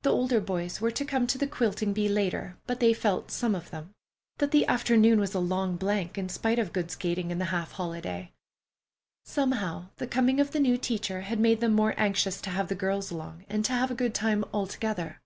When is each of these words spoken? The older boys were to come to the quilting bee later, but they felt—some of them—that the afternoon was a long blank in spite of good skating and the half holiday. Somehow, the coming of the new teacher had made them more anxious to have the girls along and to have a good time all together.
The 0.00 0.08
older 0.10 0.40
boys 0.40 0.80
were 0.80 0.90
to 0.92 1.04
come 1.04 1.26
to 1.26 1.36
the 1.36 1.46
quilting 1.46 1.92
bee 1.92 2.08
later, 2.08 2.56
but 2.66 2.80
they 2.80 2.94
felt—some 2.94 3.54
of 3.54 3.68
them—that 3.68 4.50
the 4.50 4.66
afternoon 4.66 5.20
was 5.20 5.34
a 5.34 5.40
long 5.40 5.76
blank 5.76 6.16
in 6.16 6.30
spite 6.30 6.58
of 6.58 6.72
good 6.72 6.90
skating 6.90 7.30
and 7.30 7.38
the 7.38 7.44
half 7.52 7.72
holiday. 7.72 8.32
Somehow, 9.26 9.90
the 9.96 10.06
coming 10.06 10.40
of 10.40 10.52
the 10.52 10.60
new 10.60 10.78
teacher 10.78 11.20
had 11.20 11.38
made 11.38 11.60
them 11.60 11.74
more 11.74 11.92
anxious 11.98 12.40
to 12.40 12.48
have 12.50 12.68
the 12.68 12.74
girls 12.74 13.10
along 13.10 13.44
and 13.46 13.62
to 13.66 13.74
have 13.74 13.90
a 13.90 13.94
good 13.94 14.14
time 14.14 14.42
all 14.52 14.66
together. 14.66 15.20